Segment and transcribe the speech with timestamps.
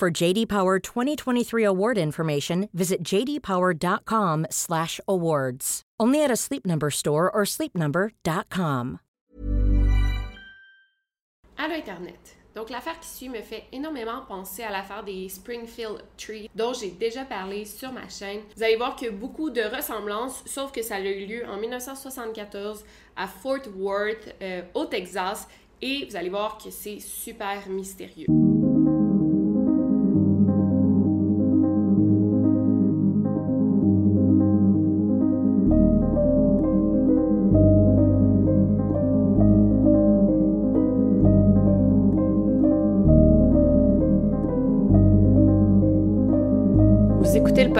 [0.00, 5.82] For JD Power 2023 award information, visit jdpower.com/awards.
[6.00, 9.00] Only at a Sleep Number store or sleepnumber.com.
[11.58, 12.38] Allô Internet.
[12.54, 16.92] Donc l'affaire qui suit me fait énormément penser à l'affaire des Springfield Tree dont j'ai
[16.92, 18.40] déjà parlé sur ma chaîne.
[18.56, 22.86] Vous allez voir que beaucoup de ressemblances, sauf que ça a eu lieu en 1974
[23.16, 25.46] à Fort Worth euh, au Texas
[25.82, 28.49] et vous allez voir que c'est super mystérieux.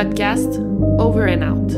[0.03, 0.59] Podcast
[0.98, 1.73] Over and Out.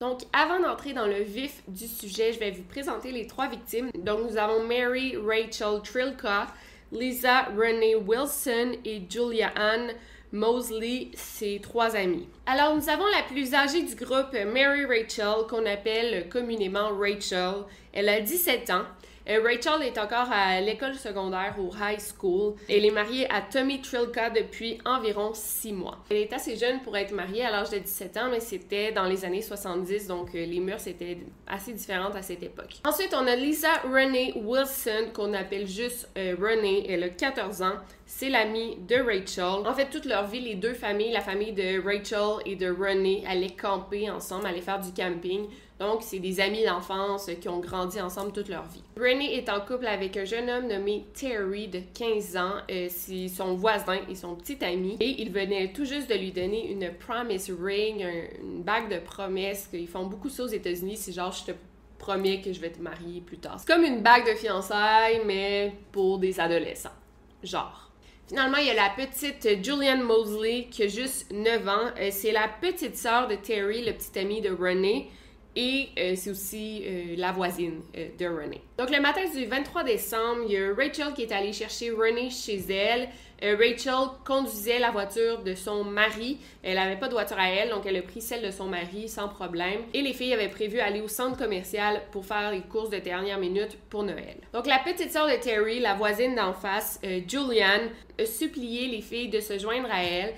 [0.00, 3.90] Donc, avant d'entrer dans le vif du sujet, je vais vous présenter les trois victimes.
[3.98, 6.46] Donc, nous avons Mary Rachel Trilka,
[6.90, 9.90] Lisa Renee Wilson et Julia Ann
[10.32, 12.26] Mosley, ses trois amies.
[12.46, 17.64] Alors, nous avons la plus âgée du groupe, Mary Rachel, qu'on appelle communément Rachel.
[17.92, 18.86] Elle a 17 ans.
[19.28, 22.54] Euh, Rachel est encore à l'école secondaire au high school.
[22.68, 25.98] Elle est mariée à Tommy Trilka depuis environ 6 mois.
[26.10, 29.04] Elle est assez jeune pour être mariée à l'âge de 17 ans, mais c'était dans
[29.04, 32.80] les années 70, donc euh, les mœurs étaient assez différentes à cette époque.
[32.84, 36.86] Ensuite, on a Lisa Renee Wilson, qu'on appelle juste euh, Renee.
[36.88, 37.76] Elle a 14 ans.
[38.04, 39.66] C'est l'amie de Rachel.
[39.66, 43.24] En fait, toute leur vie, les deux familles, la famille de Rachel et de Renee,
[43.26, 45.46] allaient camper ensemble, allaient faire du camping.
[45.82, 48.84] Donc, c'est des amis d'enfance qui ont grandi ensemble toute leur vie.
[48.96, 52.52] Renee est en couple avec un jeune homme nommé Terry de 15 ans.
[52.70, 54.96] Euh, c'est son voisin et son petit ami.
[55.00, 58.06] Et il venait tout juste de lui donner une promise ring,
[58.40, 59.68] une bague de promesse.
[59.72, 60.96] Ils font beaucoup ça aux États-Unis.
[60.98, 61.58] C'est genre, je te
[61.98, 63.56] promets que je vais te marier plus tard.
[63.58, 66.94] C'est comme une bague de fiançailles, mais pour des adolescents.
[67.42, 67.90] Genre.
[68.28, 71.90] Finalement, il y a la petite Julianne Mosley qui a juste 9 ans.
[71.98, 75.08] Euh, c'est la petite sœur de Terry, le petit ami de Renee.
[75.54, 78.62] Et euh, c'est aussi euh, la voisine euh, de Renee.
[78.78, 82.30] Donc le matin du 23 décembre, il y a Rachel qui est allée chercher Renee
[82.30, 83.08] chez elle.
[83.42, 86.38] Rachel conduisait la voiture de son mari.
[86.62, 89.08] Elle n'avait pas de voiture à elle, donc elle a pris celle de son mari
[89.08, 89.80] sans problème.
[89.92, 93.40] Et les filles avaient prévu aller au centre commercial pour faire les courses de dernière
[93.40, 94.36] minute pour Noël.
[94.54, 97.90] Donc la petite sœur de Terry, la voisine d'en face, Julianne,
[98.20, 100.34] a supplié les filles de se joindre à elle.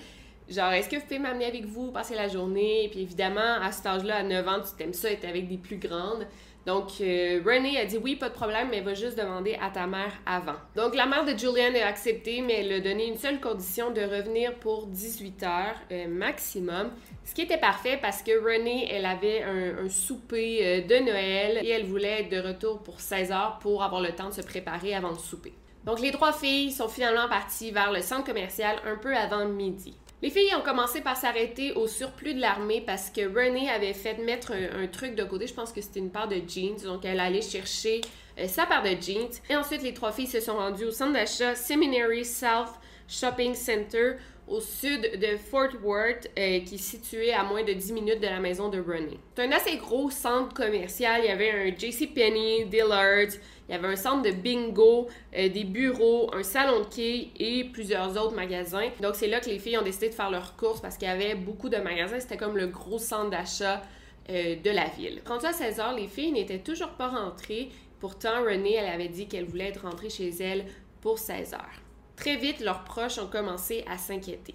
[0.47, 2.87] Genre, est-ce que vous pouvez m'amener avec vous, passer la journée?
[2.91, 5.77] Puis évidemment, à cet âge-là, à 9 ans, tu t'aimes ça être avec des plus
[5.77, 6.27] grandes.
[6.65, 9.85] Donc, euh, Renee a dit oui, pas de problème, mais va juste demander à ta
[9.85, 10.55] mère avant.
[10.75, 14.01] Donc, la mère de Julian a accepté, mais elle a donné une seule condition de
[14.01, 16.91] revenir pour 18 heures euh, maximum.
[17.23, 21.59] Ce qui était parfait parce que Renee, elle avait un, un souper euh, de Noël
[21.63, 24.41] et elle voulait être de retour pour 16 heures pour avoir le temps de se
[24.41, 25.53] préparer avant le souper.
[25.85, 29.95] Donc, les trois filles sont finalement parties vers le centre commercial un peu avant midi.
[30.21, 34.17] Les filles ont commencé par s'arrêter au surplus de l'armée parce que Renee avait fait
[34.17, 35.45] mettre un, truc de côté.
[35.45, 36.81] Je pense que c'était une paire de jeans.
[36.83, 38.01] Donc, elle allait chercher
[38.39, 39.29] euh, sa paire de jeans.
[39.49, 42.71] Et ensuite, les trois filles se sont rendues au centre d'achat Seminary South
[43.07, 44.13] Shopping Center
[44.47, 48.27] au sud de Fort Worth, euh, qui est situé à moins de 10 minutes de
[48.27, 49.19] la maison de Renee.
[49.35, 51.21] C'est un assez gros centre commercial.
[51.23, 55.63] Il y avait un JCPenney, Dillard's, il y avait un centre de bingo, euh, des
[55.63, 58.89] bureaux, un salon de quai et plusieurs autres magasins.
[59.01, 61.11] Donc c'est là que les filles ont décidé de faire leurs courses parce qu'il y
[61.11, 62.19] avait beaucoup de magasins.
[62.19, 63.81] C'était comme le gros centre d'achat
[64.29, 65.21] euh, de la ville.
[65.25, 67.69] Rendu à 16 heures, les filles n'étaient toujours pas rentrées.
[67.99, 70.65] Pourtant, Renée, elle avait dit qu'elle voulait être rentrée chez elle
[71.01, 71.81] pour 16 heures.
[72.15, 74.53] Très vite, leurs proches ont commencé à s'inquiéter.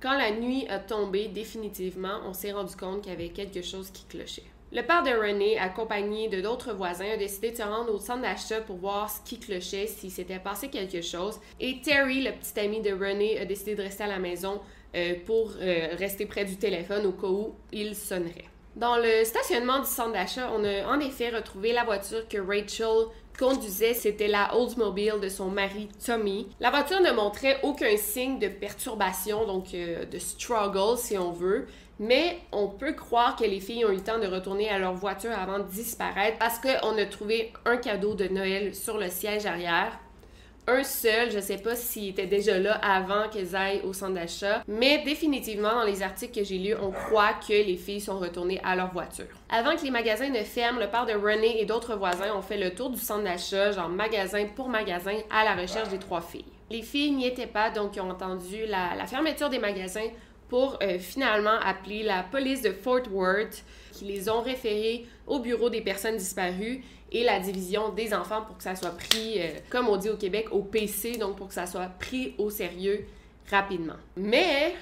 [0.00, 3.90] Quand la nuit a tombé définitivement, on s'est rendu compte qu'il y avait quelque chose
[3.90, 4.51] qui clochait.
[4.74, 8.22] Le père de René, accompagné de d'autres voisins, a décidé de se rendre au centre
[8.22, 11.38] d'achat pour voir ce qui clochait, s'il s'était passé quelque chose.
[11.60, 14.62] Et Terry, le petit ami de René, a décidé de rester à la maison
[14.96, 18.46] euh, pour euh, rester près du téléphone au cas où il sonnerait.
[18.74, 23.08] Dans le stationnement du centre d'achat, on a en effet retrouvé la voiture que Rachel
[23.38, 26.48] conduisait, c'était la Oldsmobile de son mari Tommy.
[26.60, 31.66] La voiture ne montrait aucun signe de perturbation, donc euh, de struggle si on veut,
[31.98, 34.94] mais on peut croire que les filles ont eu le temps de retourner à leur
[34.94, 39.46] voiture avant de disparaître parce qu'on a trouvé un cadeau de Noël sur le siège
[39.46, 39.98] arrière.
[40.68, 41.30] un seul.
[41.30, 45.74] Je sais pas s'il était déjà là avant qu'elles aillent au centre d'achat, mais définitivement
[45.74, 48.92] dans les articles que j'ai lus, on croit que les filles sont retournées à leur
[48.92, 49.26] voiture.
[49.50, 52.58] Avant que les magasins ne ferment, le père de René et d'autres voisins ont fait
[52.58, 56.44] le tour du centre d'achat, genre magasin pour magasin, à la recherche des trois filles.
[56.70, 60.08] Les filles n'y étaient pas, donc ils ont entendu la, fermeture des magasins
[60.52, 65.70] pour euh, finalement appeler la police de Fort Worth, qui les ont référés au bureau
[65.70, 69.88] des personnes disparues et la division des enfants pour que ça soit pris, euh, comme
[69.88, 73.06] on dit au Québec, au PC, donc pour que ça soit pris au sérieux
[73.50, 73.96] rapidement.
[74.14, 74.74] Mais,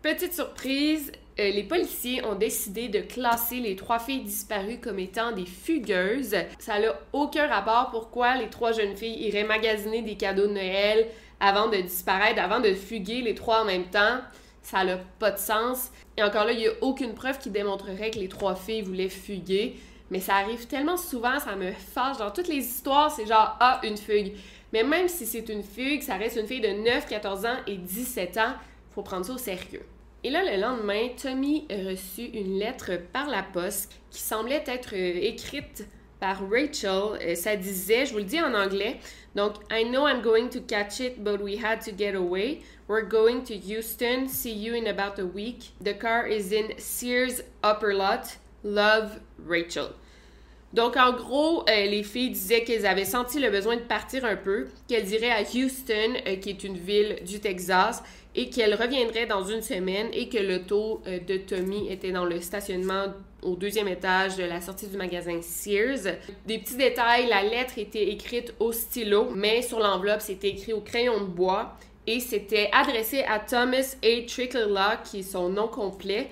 [0.00, 5.32] petite surprise, euh, les policiers ont décidé de classer les trois filles disparues comme étant
[5.32, 6.34] des fugueuses.
[6.58, 11.08] Ça n'a aucun rapport pourquoi les trois jeunes filles iraient magasiner des cadeaux de Noël
[11.40, 14.20] avant de disparaître, avant de fuguer les trois en même temps.
[14.64, 15.92] Ça n'a pas de sens.
[16.16, 19.08] Et encore là, il n'y a aucune preuve qui démontrerait que les trois filles voulaient
[19.08, 19.76] fuguer.
[20.10, 22.16] Mais ça arrive tellement souvent, ça me fâche.
[22.16, 24.32] Dans toutes les histoires, c'est genre, ah, une fugue.
[24.72, 27.76] Mais même si c'est une fugue, ça reste une fille de 9, 14 ans et
[27.76, 28.54] 17 ans.
[28.90, 29.84] Faut prendre ça au sérieux.
[30.24, 34.94] Et là, le lendemain, Tommy a reçu une lettre par la poste qui semblait être
[34.94, 35.86] euh, écrite
[36.18, 37.18] par Rachel.
[37.22, 38.98] Euh, ça disait, je vous le dis en anglais,
[39.34, 42.60] donc I know I'm going to catch it, but we had to get away.
[42.86, 44.28] We're going to Houston.
[44.28, 45.70] See you in about a week.
[45.80, 48.36] The car is in Sears Upper Lot.
[48.62, 49.94] Love, Rachel.
[50.74, 54.36] Donc, en gros, euh, les filles disaient qu'elles avaient senti le besoin de partir un
[54.36, 58.02] peu, qu'elles iraient à Houston, euh, qui est une ville du Texas,
[58.34, 62.40] et qu'elles reviendraient dans une semaine et que l'auto euh, de Tommy était dans le
[62.42, 66.16] stationnement au deuxième étage de la sortie du magasin Sears.
[66.44, 70.80] Des petits détails, la lettre était écrite au stylo, mais sur l'enveloppe, c'était écrit au
[70.80, 74.26] crayon de bois et c'était adressé à Thomas A.
[74.26, 76.28] Trickler, qui est son nom complet.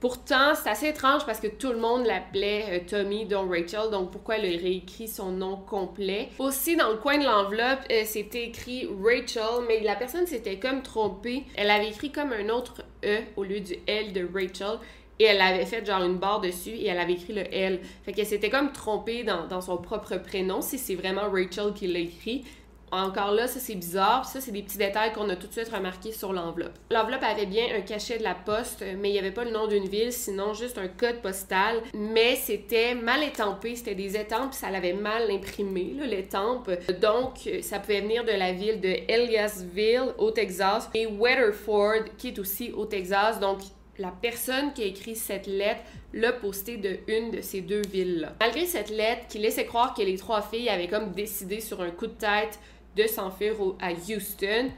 [0.00, 4.10] Pourtant, c'est assez étrange parce que tout le monde l'appelait euh, Tommy, dont Rachel, donc
[4.10, 6.28] pourquoi elle a réécrit son nom complet?
[6.40, 10.82] Aussi, dans le coin de l'enveloppe, euh, c'était écrit Rachel, mais la personne s'était comme
[10.82, 11.44] trompée.
[11.54, 14.80] Elle avait écrit comme un autre E au lieu du L de Rachel.
[15.20, 17.78] Et elle avait fait genre une barre dessus et elle avait écrit le L.
[18.04, 21.86] Fait qu'elle s'était comme trompée dans, dans son propre prénom, si c'est vraiment Rachel qui
[21.86, 22.44] l'a écrit.
[22.92, 24.26] Encore là, ça c'est bizarre.
[24.26, 26.74] Ça, c'est des petits détails qu'on a tout de suite remarqués sur l'enveloppe.
[26.90, 29.66] L'enveloppe avait bien un cachet de la poste, mais il n'y avait pas le nom
[29.66, 31.82] d'une ville, sinon juste un code postal.
[31.94, 33.76] Mais c'était mal étampé.
[33.76, 36.70] C'était des étampes, ça l'avait mal imprimé, l'étampe.
[37.00, 42.38] Donc, ça pouvait venir de la ville de Eliasville, au Texas, et Weatherford, qui est
[42.38, 43.40] aussi au Texas.
[43.40, 43.60] Donc,
[43.98, 45.80] la personne qui a écrit cette lettre
[46.12, 48.34] l'a posté de une de ces deux villes-là.
[48.40, 51.90] Malgré cette lettre qui laissait croire que les trois filles avaient comme décidé sur un
[51.90, 52.58] coup de tête
[52.96, 54.70] de s'enfuir à Houston.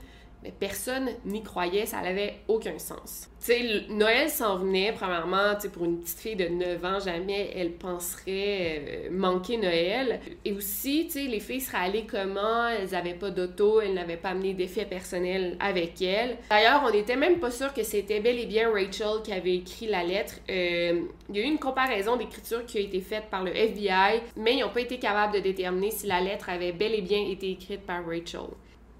[0.44, 3.30] Mais personne n'y croyait, ça n'avait aucun sens.
[3.40, 7.00] Tu sais, Noël s'en venait, premièrement, tu sais, pour une petite fille de 9 ans,
[7.00, 10.20] jamais elle penserait euh, manquer Noël.
[10.44, 14.18] Et aussi, tu sais, les filles seraient allées comment, elles n'avaient pas d'auto, elles n'avaient
[14.18, 16.36] pas amené d'effets personnels avec elles.
[16.50, 19.86] D'ailleurs, on n'était même pas sûr que c'était bel et bien Rachel qui avait écrit
[19.86, 20.34] la lettre.
[20.50, 21.00] Euh,
[21.30, 24.56] il y a eu une comparaison d'écriture qui a été faite par le FBI, mais
[24.56, 27.50] ils n'ont pas été capables de déterminer si la lettre avait bel et bien été
[27.50, 28.50] écrite par Rachel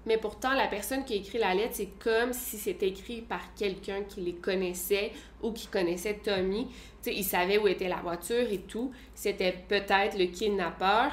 [0.05, 3.53] mais pourtant la personne qui a écrit la lettre, c'est comme si c'était écrit par
[3.55, 5.11] quelqu'un qui les connaissait
[5.41, 6.67] ou qui connaissait Tommy.
[7.01, 8.91] Tu sais, il savait où était la voiture et tout.
[9.13, 11.11] C'était peut-être le kidnappeur,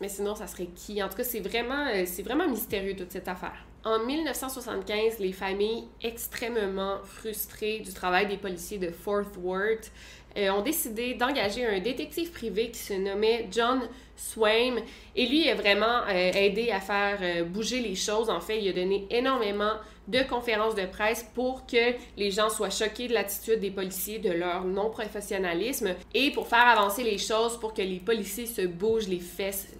[0.00, 1.02] mais sinon ça serait qui?
[1.02, 3.66] En tout cas, c'est vraiment euh, c'est vraiment mystérieux toute cette affaire.
[3.82, 9.90] En 1975, les familles extrêmement frustrées du travail des policiers de Fort Worth
[10.36, 13.80] euh, ont décidé d'engager un détective privé qui se nommait John
[14.16, 14.76] Swain.
[15.16, 18.30] Et lui a vraiment euh, aidé à faire euh, bouger les choses.
[18.30, 19.72] En fait, il a donné énormément
[20.08, 24.30] de conférences de presse pour que les gens soient choqués de l'attitude des policiers, de
[24.30, 29.20] leur non-professionnalisme et pour faire avancer les choses pour que les policiers se bougent les
[29.20, 29.76] fesses.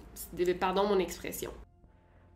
[0.59, 1.51] Pardon mon expression.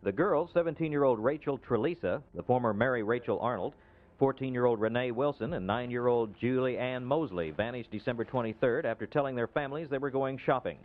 [0.02, 3.72] The girl, 17-year-old Rachel Trelisa, the former Mary Rachel Arnold,
[4.18, 8.84] 14 year old Renee Wilson and 9 year old Julie Ann Mosley vanished December 23rd
[8.84, 10.78] after telling their families they were going shopping.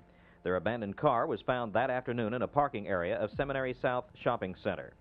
[0.43, 4.55] Their abandoned car was found that afternoon in a parking area of Seminary South Shopping
[4.63, 4.93] Center.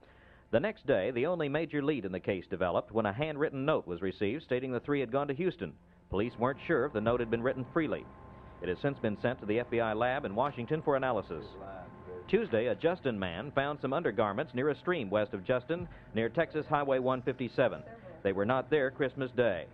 [0.52, 3.86] The next day, the only major lead in the case developed when a handwritten note
[3.86, 5.72] was received stating the three had gone to Houston.
[6.10, 8.04] Police weren't sure if the note had been written freely.
[8.60, 11.44] It has since been sent to the FBI lab in Washington for analysis.
[12.28, 16.66] Tuesday, a Justin man found some undergarments near a stream west of Justin, near Texas
[16.68, 17.82] Highway 157.
[18.22, 19.66] They were not there Christmas Day.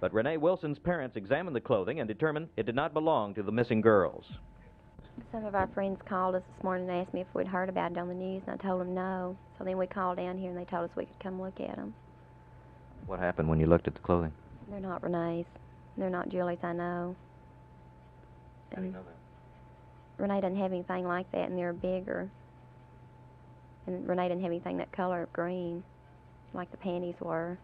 [0.00, 3.52] But Renee Wilson's parents examined the clothing and determined it did not belong to the
[3.52, 4.24] missing girls.
[5.32, 7.92] Some of our friends called us this morning and asked me if we'd heard about
[7.92, 9.36] it on the news, and I told them no.
[9.58, 11.76] So then we called down here and they told us we could come look at
[11.76, 11.92] them.
[13.06, 14.32] What happened when you looked at the clothing?
[14.70, 15.46] They're not Renee's.
[15.98, 17.14] They're not Julie's, I know.
[18.74, 20.22] How do you know that?
[20.22, 22.30] Renee doesn't have anything like that, and they're bigger.
[23.86, 25.82] And Renee didn't have anything that color of green,
[26.54, 27.58] like the panties were.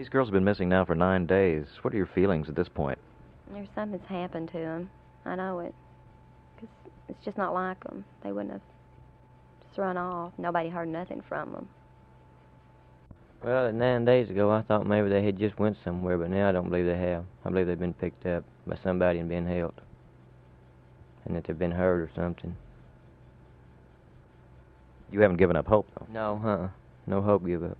[0.00, 1.66] These girls have been missing now for nine days.
[1.82, 2.96] What are your feelings at this point?
[3.52, 4.90] There's something's happened to them.
[5.26, 5.74] I know it.
[6.58, 6.70] Cause
[7.10, 8.06] it's just not like them.
[8.24, 8.62] They wouldn't have
[9.62, 10.32] just run off.
[10.38, 11.68] Nobody heard nothing from them.
[13.44, 16.52] Well, nine days ago, I thought maybe they had just went somewhere, but now I
[16.52, 17.26] don't believe they have.
[17.44, 19.82] I believe they've been picked up by somebody and been held,
[21.26, 22.56] and that they've been hurt or something.
[25.12, 26.06] You haven't given up hope, though.
[26.10, 26.68] No, huh?
[27.06, 27.76] No hope give up.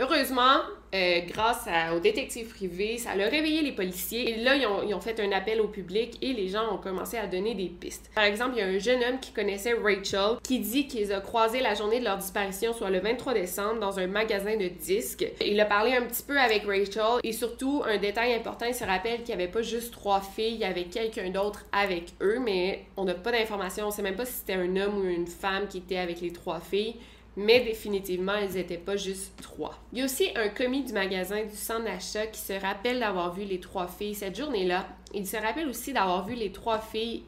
[0.00, 0.60] Heureusement,
[0.94, 4.30] euh, grâce à, au détective privé, ça a réveillé les policiers.
[4.30, 6.78] Et là, ils ont, ils ont, fait un appel au public et les gens ont
[6.78, 8.10] commencé à donner des pistes.
[8.14, 11.20] Par exemple, il y a un jeune homme qui connaissait Rachel qui dit qu'ils ont
[11.20, 15.26] croisé la journée de leur disparition, soit le 23 décembre, dans un magasin de disques.
[15.44, 18.84] Il a parlé un petit peu avec Rachel et surtout, un détail important, il se
[18.84, 22.38] rappelle qu'il n'y avait pas juste trois filles, il y avait quelqu'un d'autre avec eux,
[22.38, 23.84] mais on n'a pas d'informations.
[23.84, 26.20] On ne sait même pas si c'était un homme ou une femme qui était avec
[26.20, 26.96] les trois filles
[27.36, 29.78] mais définitivement, ils n'étaient pas juste trois.
[29.92, 33.34] Il y a aussi un commis du magasin du centre d'achat qui se rappelle d'avoir
[33.34, 34.86] vu les trois filles cette journée-là.
[35.14, 37.24] Il se rappelle aussi d'avoir vu les trois filles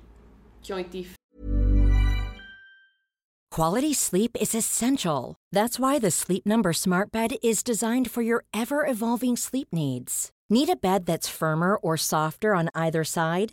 [0.63, 1.07] qui ont été
[3.51, 5.37] Quality sleep is essential.
[5.53, 10.33] That's why the Sleep Number Smart Bed is designed for your ever-evolving sleep needs.
[10.51, 13.53] Need a bed that's firmer or softer on either side?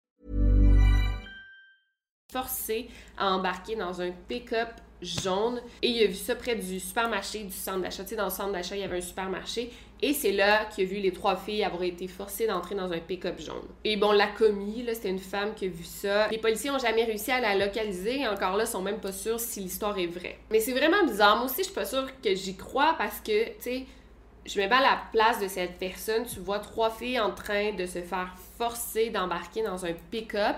[2.31, 4.69] forcé à embarquer dans un pick-up
[5.01, 8.03] jaune et il a vu ça près du supermarché du centre d'achat.
[8.03, 9.71] Tu sais, dans le centre d'achat, il y avait un supermarché
[10.01, 12.99] et c'est là qu'il a vu les trois filles avoir été forcées d'entrer dans un
[12.99, 13.67] pick-up jaune.
[13.83, 16.27] Et bon, la commis, là, c'était une femme qui a vu ça.
[16.29, 19.39] Les policiers ont jamais réussi à la localiser et encore là, sont même pas sûrs
[19.39, 20.39] si l'histoire est vraie.
[20.49, 21.37] Mais c'est vraiment bizarre.
[21.37, 23.85] Moi aussi, je suis pas sûre que j'y crois parce que, tu sais,
[24.45, 26.25] je me mets à la place de cette personne.
[26.25, 30.55] Tu vois trois filles en train de se faire forcer d'embarquer dans un pick-up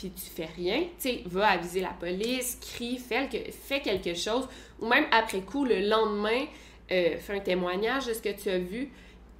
[0.00, 4.48] puis tu fais rien, tu sais, va aviser la police, crie, fais, fais, quelque chose,
[4.80, 6.46] ou même après coup, le lendemain,
[6.90, 8.90] euh, fais un témoignage de ce que tu as vu,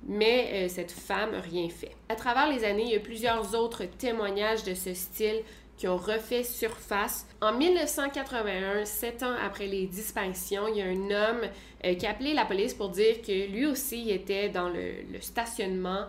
[0.06, 1.92] mais euh, cette femme rien fait.
[2.10, 5.42] À travers les années, il y a plusieurs autres témoignages de ce style
[5.78, 7.26] qui ont refait surface.
[7.40, 11.48] En 1981, sept ans après les disparitions, il y a un homme
[11.86, 16.04] euh, qui a appelé la police pour dire que lui aussi était dans le stationnement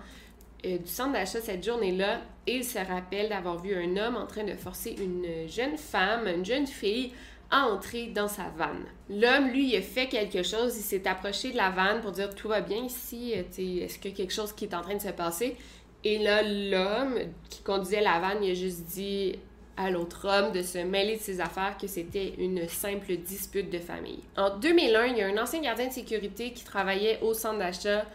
[0.65, 4.43] euh, du centre d'achat cette journée-là il se rappelle d'avoir vu un homme en train
[4.43, 7.11] de forcer une jeune femme, une jeune fille,
[7.51, 8.85] à entrer dans sa vanne.
[9.09, 12.33] L'homme, lui, il a fait quelque chose, il s'est approché de la vanne pour dire
[12.33, 14.95] tout va bien ici, euh, est-ce qu'il y a quelque chose qui est en train
[14.95, 15.57] de se passer?
[16.03, 19.37] Et là, l'homme qui conduisait la vanne, il a juste dit
[19.77, 23.79] à l'autre homme de se mêler de ses affaires que c'était une simple dispute de
[23.79, 24.19] famille.
[24.37, 28.05] En 2001, il y a un ancien gardien de sécurité qui travaillait au centre d'achat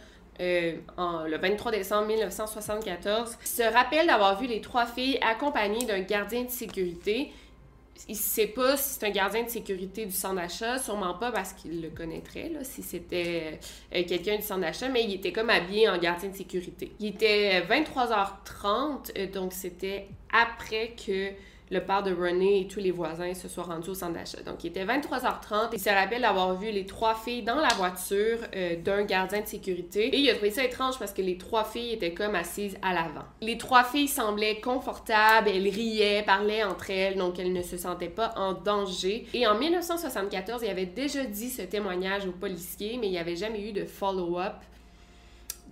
[0.40, 6.44] euh, le 23 décembre 1974, se rappelle d'avoir vu les trois filles accompagnées d'un gardien
[6.44, 7.32] de sécurité.
[8.08, 11.32] Il ne sait pas si c'est un gardien de sécurité du centre d'achat, sûrement pas
[11.32, 13.58] parce qu'il le connaîtrait, là, si c'était
[13.94, 16.92] euh, quelqu'un du centre d'achat, mais il était comme habillé en gardien de sécurité.
[17.00, 21.30] Il était 23h30, euh, donc c'était après que
[21.70, 24.40] le père de René et tous les voisins se soient rendus au centre d'achat.
[24.42, 25.70] Donc, il était 23h30.
[25.72, 29.46] Il se rappelle d'avoir vu les trois filles dans la voiture euh, d'un gardien de
[29.46, 30.14] sécurité.
[30.14, 32.94] Et il a trouvé ça étrange parce que les trois filles étaient comme assises à
[32.94, 33.24] l'avant.
[33.40, 38.08] Les trois filles semblaient confortables, elles riaient, parlaient entre elles, donc elles ne se sentaient
[38.08, 39.26] pas en danger.
[39.34, 43.36] Et en 1974, il avait déjà dit ce témoignage aux policiers, mais il n'y avait
[43.36, 44.54] jamais eu de follow-up.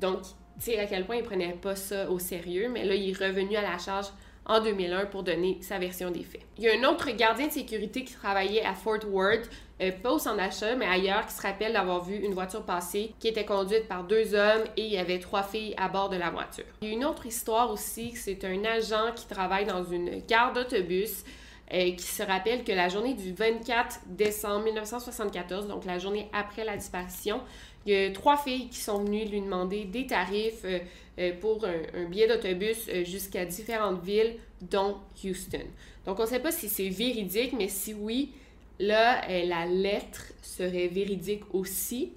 [0.00, 3.10] Donc, tu sais à quel point il prenait pas ça au sérieux, mais là, il
[3.10, 4.06] est revenu à la charge
[4.46, 6.42] en 2001 pour donner sa version des faits.
[6.58, 10.12] Il y a un autre gardien de sécurité qui travaillait à Fort Worth, euh, pas
[10.12, 13.44] au centre d'achat, mais ailleurs, qui se rappelle d'avoir vu une voiture passer qui était
[13.44, 16.64] conduite par deux hommes et il y avait trois filles à bord de la voiture.
[16.82, 20.52] Il y a une autre histoire aussi, c'est un agent qui travaille dans une gare
[20.52, 21.24] d'autobus
[21.72, 26.62] euh, qui se rappelle que la journée du 24 décembre 1974, donc la journée après
[26.62, 27.40] la disparition,
[27.86, 30.78] il y a trois filles qui sont venues lui demander des tarifs euh,
[31.18, 35.64] euh, pour un, billet d'autobus euh, jusqu'à différentes villes, dont Houston.
[36.06, 38.32] Donc, on ne sait pas si c'est véridique, mais si oui,
[38.78, 42.12] là, la lettre serait véridique aussi.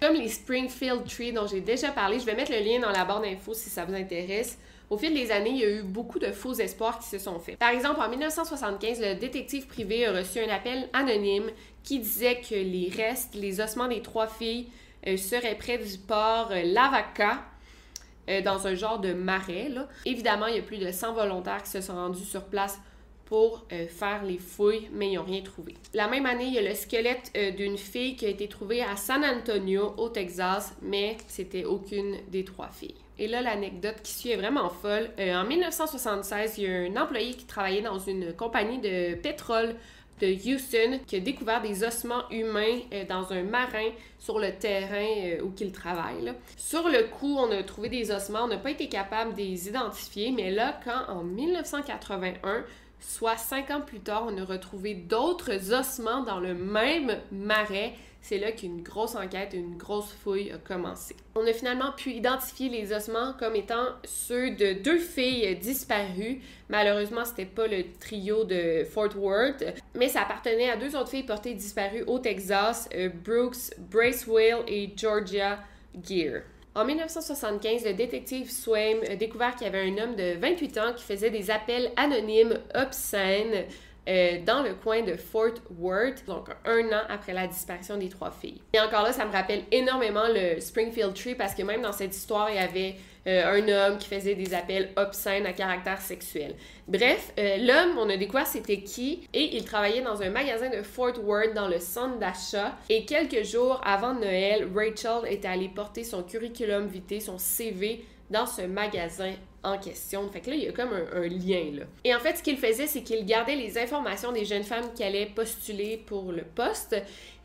[0.00, 3.04] Comme les Springfield Tree dont j'ai déjà parlé, je vais mettre le lien dans la
[3.04, 4.58] barre d'infos si ça vous intéresse.
[4.90, 7.38] Au fil des années, il y a eu beaucoup de faux espoirs qui se sont
[7.38, 7.58] faits.
[7.58, 11.50] Par exemple, en 1975, le détective privé a reçu un appel anonyme
[11.82, 14.68] qui disait que les restes, les ossements des trois filles
[15.06, 17.44] euh, seraient près du port euh, Lavaca,
[18.30, 19.70] euh, dans un genre de marais.
[20.06, 22.78] Évidemment, il y a plus de 100 volontaires qui se sont rendus sur place
[23.26, 25.74] pour faire les fouilles, mais ils n'ont rien trouvé.
[25.92, 28.96] La même année, il y a le squelette d'une fille qui a été trouvée à
[28.96, 32.94] San Antonio, au Texas, mais c'était aucune des trois filles.
[33.18, 35.10] Et là, l'anecdote qui suit est vraiment folle.
[35.18, 39.74] en 1976, il y a un employé qui travaillait dans une compagnie de pétrole
[40.20, 45.06] de Houston qui a découvert des ossements humains euh, dans un marin sur le terrain
[45.24, 46.32] euh, où il travaille.
[46.56, 49.68] Sur le coup, on a trouvé des ossements, on n'a pas été capable de les
[49.68, 52.64] identifier, mais là, quand en 1981,
[53.00, 58.38] soit cinq ans plus tard, on a retrouvé d'autres ossements dans le même marais, c'est
[58.38, 61.16] là qu'une grosse enquête, une grosse fouille a commencé.
[61.34, 66.40] On a finalement pu identifier les ossements comme étant ceux de deux filles disparues.
[66.68, 71.22] Malheureusement, c'était pas le trio de Fort Worth, mais ça appartenait à deux autres filles
[71.22, 75.58] portées disparues au Texas, euh, Brooks Bracewell et Georgia
[76.02, 76.42] Gear.
[76.74, 80.92] En 1975, le détective Swaim a découvert qu'il y avait un homme de 28 ans
[80.94, 83.64] qui faisait des appels anonymes obscènes
[84.08, 88.30] euh, dans le coin de Fort Worth, donc un an après la disparition des trois
[88.30, 88.60] filles.
[88.72, 92.16] Et encore là, ça me rappelle énormément le Springfield Tree parce que même dans cette
[92.16, 92.94] histoire, il y avait
[93.26, 96.54] euh, un homme qui faisait des appels obscènes à caractère sexuel.
[96.86, 100.82] Bref, euh, l'homme, on a découvert c'était qui et il travaillait dans un magasin de
[100.82, 102.76] Fort Worth dans le centre d'achat.
[102.88, 108.46] Et quelques jours avant Noël, Rachel était allée porter son curriculum vitae, son CV dans
[108.46, 110.28] ce magasin en question.
[110.30, 111.84] Fait que là, il y a comme un, lien, là.
[112.04, 115.02] Et en fait, ce qu'il faisait, c'est qu'il gardait les informations des jeunes femmes qui
[115.02, 116.96] allaient postuler pour le poste.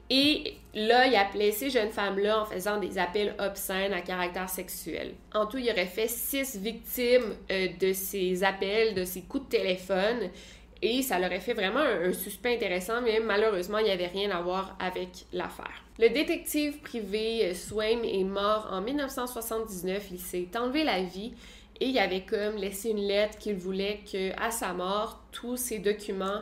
[0.09, 5.13] Et là, il appelait ces jeunes femmes-là en faisant des appels obscènes à caractère sexuel.
[5.33, 9.57] En tout, il aurait fait six victimes euh, de ces appels, de ces coups de
[9.57, 10.29] téléphone.
[10.81, 14.29] Et ça leur aurait fait vraiment un, suspect intéressant, mais malheureusement, il n'y avait rien
[14.31, 15.81] à voir avec l'affaire.
[15.97, 20.07] Le détective privé euh, Swaim est mort en 1979.
[20.11, 21.33] Il s'est enlevé la vie
[21.79, 25.79] et il avait comme laissé une lettre qu'il voulait que, à sa mort, tous ces
[25.79, 26.41] documents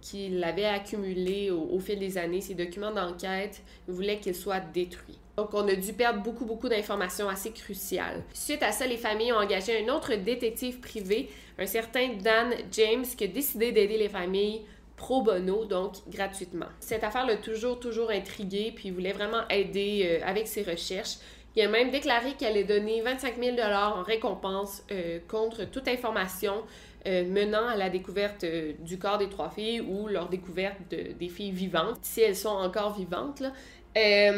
[0.00, 5.18] qu'il avait accumulés au, fil des années, ces documents d'enquête, il voulait qu'ils soient détruits.
[5.36, 8.24] Donc, on a dû perdre beaucoup, beaucoup d'informations assez cruciales.
[8.32, 13.04] Suite à ça, les familles ont engagé un autre détective privé, un certain Dan James,
[13.04, 14.62] qui a décidé d'aider les familles
[14.96, 16.66] pro bono, donc gratuitement.
[16.80, 21.18] Cette affaire l'a toujours, toujours intrigué, puis il voulait vraiment aider euh, avec ses recherches.
[21.58, 26.62] Il a même déclaré qu'elle allait donner 25 000 en récompense euh, contre toute information
[27.04, 31.28] euh, menant à la découverte euh, du corps des trois filles ou leur découverte des
[31.28, 33.42] filles vivantes, si elles sont encore vivantes.
[33.96, 34.30] et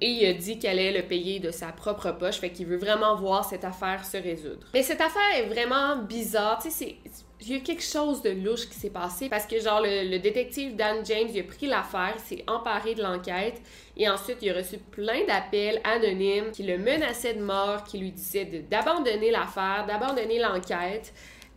[0.00, 3.16] il a dit qu'elle allait le payer de sa propre poche, fait qu'il veut vraiment
[3.16, 4.66] voir cette affaire se résoudre.
[4.72, 6.96] Mais cette affaire est vraiment bizarre, tu sais,
[7.44, 10.76] il y a quelque chose de louche qui s'est passé parce que, genre, le, détective
[10.76, 13.60] Dan James, il a pris l'affaire, s'est emparé de l'enquête
[13.96, 18.12] et ensuite, il a reçu plein d'appels anonymes qui le menaçaient de mort, qui lui
[18.12, 21.12] disaient d'abandonner l'affaire, d'abandonner l'enquête.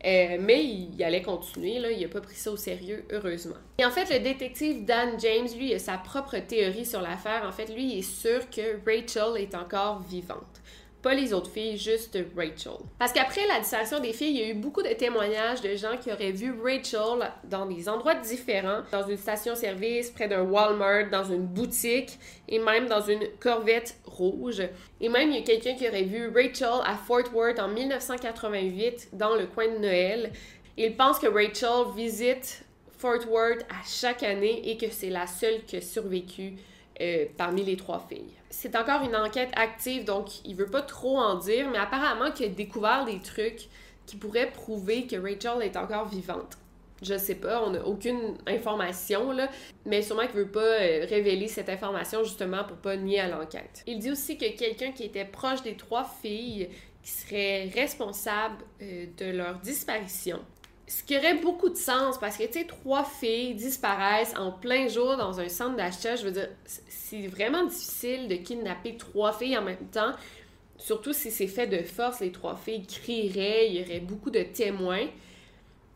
[0.06, 3.56] Euh, mais il, allait continuer, là, il n'a pas pris ça au sérieux, heureusement.
[3.80, 7.44] Et en fait, le détective Dan James, lui, a sa propre théorie sur l'affaire.
[7.48, 10.62] En fait, lui, il est sûr que Rachel est encore vivante
[11.06, 12.80] pas les autres filles, juste Rachel.
[12.98, 15.98] Parce qu'après la disparition des filles, il y a eu beaucoup de témoignages de gens
[16.02, 21.24] qui auraient vu Rachel dans des endroits différents, dans une station-service, près d'un Walmart, dans
[21.24, 22.18] une boutique
[22.50, 24.64] et même dans une Corvette rouge.
[25.00, 29.10] Et même il y a quelqu'un qui aurait vu Rachel à Fort Worth en 1988
[29.14, 30.32] dans le coin de Noël.
[30.76, 32.64] Il pense que Rachel visite
[32.98, 36.54] Fort Worth à chaque année et que c'est la seule qui a survécu
[37.00, 38.34] euh, parmi les trois filles.
[38.58, 42.46] C'est encore une enquête active, donc il veut pas trop en dire, mais apparemment qu'il
[42.46, 43.68] a découvert des trucs
[44.06, 46.58] qui pourraient prouver que Rachel est encore vivante.
[47.02, 49.50] Je sais pas, on n'a aucune information, là,
[49.86, 53.84] mais sûrement qu'il veut pas euh, révéler cette information justement pour pas nier à l'enquête.
[53.88, 56.70] Il dit aussi que quelqu'un qui était proche des trois filles
[57.04, 60.40] qui serait responsable euh, de leur disparition
[60.88, 64.88] ce qui aurait beaucoup de sens parce que, tu sais, trois filles disparaissent en plein
[64.88, 66.16] jour dans un centre d'achat.
[66.16, 70.12] Je veux dire, c'est vraiment difficile de kidnapper trois filles en même temps.
[70.78, 74.44] Surtout si c'est fait de force, les trois filles crieraient, il y aurait beaucoup de
[74.44, 75.08] témoins.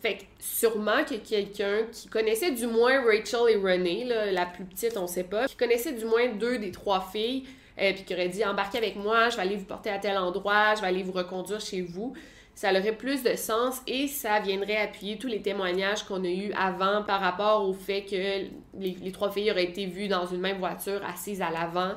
[0.02, 4.97] Fait que sûrement que quelqu'un qui connaissait du moins Rachel et Renée, la plus petite,
[4.97, 7.43] on sait pas, qui connaissait du moins deux des trois filles,
[7.78, 10.17] euh, puis qui aurait dit embarquez avec moi, je vais aller vous porter à tel
[10.17, 12.13] endroit, je vais aller vous reconduire chez vous
[12.59, 16.51] ça aurait plus de sens et ça viendrait appuyer tous les témoignages qu'on a eus
[16.57, 20.57] avant par rapport au fait que les, trois filles auraient été vues dans une même
[20.57, 21.93] voiture assises à l'avant.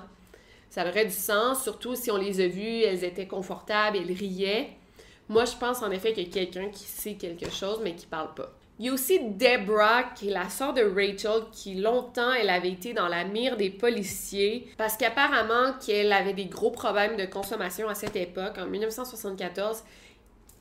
[0.70, 4.68] Ça aurait du sens, surtout si on les a vues, elles étaient confortables, elles riaient.
[5.28, 8.06] Moi, je pense en effet qu'il y a quelqu'un qui sait quelque chose, mais qui
[8.06, 8.52] parle pas.
[8.78, 12.70] Il y a aussi Deborah, qui est la sœur de Rachel, qui longtemps, elle avait
[12.70, 17.88] été dans la mire des policiers parce qu'apparemment qu'elle avait des gros problèmes de consommation
[17.88, 19.82] à cette époque, en 1974,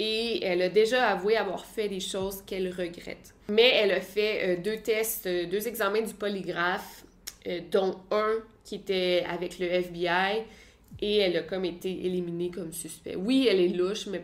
[0.04, 3.36] et elle a déjà avoué avoir fait des choses qu'elle regrette.
[3.50, 7.06] Mais elle a fait euh, deux tests, euh, deux examens du polygraphe,
[7.46, 10.42] euh, dont un qui était avec le FBI,
[11.02, 13.16] et elle a comme été éliminée comme suspect.
[13.16, 14.20] Oui, elle est louche, mais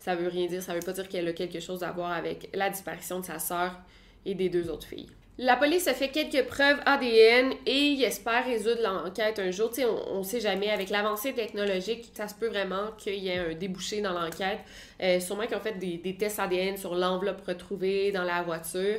[0.00, 0.62] ça veut rien dire.
[0.62, 3.38] Ça veut pas dire qu'elle a quelque chose à voir avec la disparition de sa
[3.38, 3.78] sœur
[4.26, 5.10] et des deux autres filles.
[5.40, 9.70] La police a fait quelques preuves ADN et il espère résoudre l'enquête un jour.
[9.78, 13.54] on, on sait jamais, avec l'avancée technologique, ça se peut vraiment qu'il y ait un
[13.54, 14.58] débouché dans l'enquête.
[15.00, 18.98] Euh, sûrement qu'ils ont fait des, tests ADN sur l'enveloppe retrouvée dans la voiture.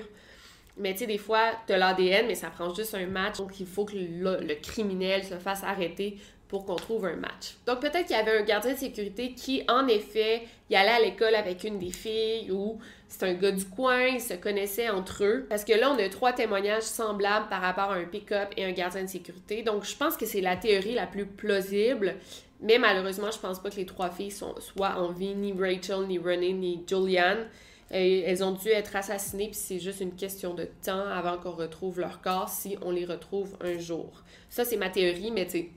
[0.78, 3.38] Mais tu sais, des fois, tu as l'ADN, mais ça prend juste un match.
[3.39, 7.55] Donc, il faut que le criminel se fasse arrêter pour qu'on trouve un match.
[7.65, 10.99] Donc peut-être qu'il y avait un gardien de sécurité qui, en effet, y allait à
[10.99, 15.23] l'école avec une des filles ou c'est un gars du coin, ils se connaissaient entre
[15.23, 15.45] eux.
[15.47, 18.71] Parce que là, on a trois témoignages semblables par rapport à un pick-up et un
[18.71, 19.62] gardien de sécurité.
[19.62, 22.15] Donc je pense que c'est la théorie la plus plausible.
[22.62, 26.17] Mais malheureusement, je pense pas que les trois filles soient en vie, ni Rachel, ni
[26.17, 27.47] Renee, ni Julianne.
[27.89, 31.99] elles ont dû être assassinées, puis c'est juste une question de temps avant qu'on retrouve
[31.99, 34.23] leur corps, si on les retrouve un jour.
[34.49, 35.69] Ça, c'est ma théorie, mais tu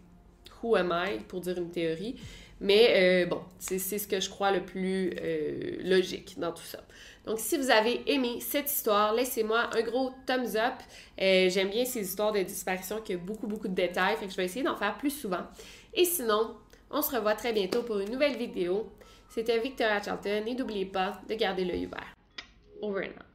[0.63, 0.93] who am
[1.29, 2.17] pour dire une théorie.
[2.63, 6.79] Mais euh, bon, c'est ce que je crois le plus euh, logique dans tout ça.
[7.27, 10.75] Donc, si vous avez aimé cette histoire, laissez-moi un gros thumbs up.
[11.21, 14.31] Euh, j'aime bien ces histoires de disparition qui ont beaucoup, beaucoup de détails, fait que
[14.31, 15.43] je vais essayer d'en faire plus souvent.
[15.93, 16.57] Et sinon,
[16.91, 18.93] on se revoit très bientôt pour une nouvelle vidéo.
[19.29, 22.15] C'était Victoria Charlton et n'oubliez pas de garder l'œil ouvert.
[22.81, 23.32] Over and.